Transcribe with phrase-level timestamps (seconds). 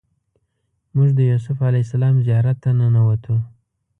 [0.95, 3.35] موږ د یوسف علیه السلام زیارت ته ننوتو.